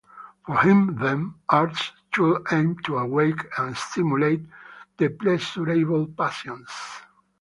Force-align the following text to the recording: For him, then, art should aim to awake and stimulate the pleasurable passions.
For 0.47 0.57
him, 0.61 0.95
then, 0.95 1.35
art 1.47 1.77
should 2.11 2.47
aim 2.51 2.77
to 2.85 2.97
awake 2.97 3.45
and 3.59 3.77
stimulate 3.77 4.41
the 4.97 5.09
pleasurable 5.09 6.07
passions. 6.07 6.69